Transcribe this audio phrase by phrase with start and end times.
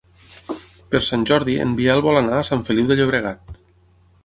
[0.93, 3.65] Per Sant Jordi en Biel vol anar a Sant Feliu de Llobregat.